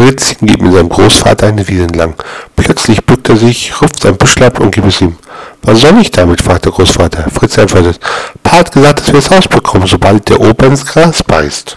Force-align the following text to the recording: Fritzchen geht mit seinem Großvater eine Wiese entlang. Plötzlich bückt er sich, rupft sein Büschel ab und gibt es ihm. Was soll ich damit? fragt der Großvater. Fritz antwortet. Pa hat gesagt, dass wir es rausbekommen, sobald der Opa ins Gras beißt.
Fritzchen 0.00 0.46
geht 0.46 0.62
mit 0.62 0.72
seinem 0.72 0.88
Großvater 0.88 1.48
eine 1.48 1.68
Wiese 1.68 1.82
entlang. 1.82 2.14
Plötzlich 2.56 3.04
bückt 3.04 3.28
er 3.28 3.36
sich, 3.36 3.82
rupft 3.82 4.00
sein 4.00 4.16
Büschel 4.16 4.44
ab 4.44 4.58
und 4.58 4.74
gibt 4.74 4.86
es 4.86 5.02
ihm. 5.02 5.16
Was 5.60 5.82
soll 5.82 6.00
ich 6.00 6.10
damit? 6.10 6.40
fragt 6.40 6.64
der 6.64 6.72
Großvater. 6.72 7.28
Fritz 7.28 7.58
antwortet. 7.58 8.00
Pa 8.42 8.52
hat 8.60 8.72
gesagt, 8.72 9.00
dass 9.00 9.12
wir 9.12 9.18
es 9.18 9.30
rausbekommen, 9.30 9.86
sobald 9.86 10.26
der 10.30 10.40
Opa 10.40 10.64
ins 10.64 10.86
Gras 10.86 11.22
beißt. 11.22 11.76